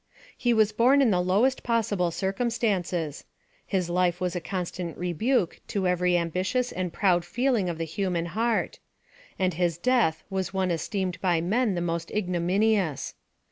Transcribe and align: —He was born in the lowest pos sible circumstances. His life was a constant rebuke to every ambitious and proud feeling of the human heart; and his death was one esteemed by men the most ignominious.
—He 0.35 0.51
was 0.51 0.71
born 0.71 0.99
in 0.99 1.11
the 1.11 1.21
lowest 1.21 1.61
pos 1.61 1.89
sible 1.91 2.11
circumstances. 2.11 3.23
His 3.67 3.87
life 3.87 4.19
was 4.19 4.35
a 4.35 4.41
constant 4.41 4.97
rebuke 4.97 5.61
to 5.67 5.87
every 5.87 6.17
ambitious 6.17 6.71
and 6.71 6.91
proud 6.91 7.23
feeling 7.23 7.69
of 7.69 7.77
the 7.77 7.83
human 7.83 8.25
heart; 8.33 8.79
and 9.37 9.53
his 9.53 9.77
death 9.77 10.23
was 10.27 10.55
one 10.55 10.71
esteemed 10.71 11.21
by 11.21 11.39
men 11.39 11.75
the 11.75 11.81
most 11.81 12.09
ignominious. 12.09 13.13